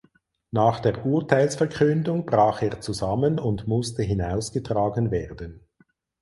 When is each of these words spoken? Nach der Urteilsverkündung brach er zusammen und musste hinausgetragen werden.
Nach 0.49 0.79
der 0.79 1.05
Urteilsverkündung 1.05 2.25
brach 2.25 2.63
er 2.63 2.81
zusammen 2.81 3.37
und 3.39 3.67
musste 3.67 4.01
hinausgetragen 4.01 5.11
werden. 5.11 5.63